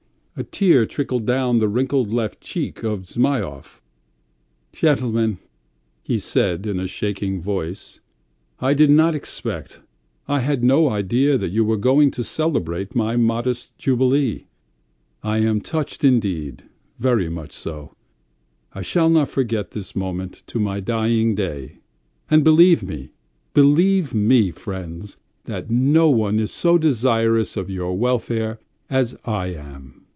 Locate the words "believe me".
22.43-23.11, 23.53-24.49